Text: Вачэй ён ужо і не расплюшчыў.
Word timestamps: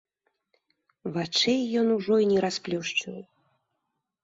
Вачэй 1.17 1.61
ён 1.83 1.87
ужо 1.97 2.13
і 2.25 2.29
не 2.33 2.39
расплюшчыў. 2.49 3.17